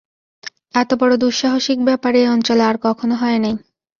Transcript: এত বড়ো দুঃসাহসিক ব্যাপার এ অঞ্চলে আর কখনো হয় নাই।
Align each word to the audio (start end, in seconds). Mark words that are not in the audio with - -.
এত 0.73 0.89
বড়ো 0.99 1.15
দুঃসাহসিক 1.17 1.79
ব্যাপার 1.85 2.13
এ 2.15 2.23
অঞ্চলে 2.27 2.63
আর 2.63 2.77
কখনো 2.85 3.15
হয় 3.15 3.39
নাই। 3.43 3.55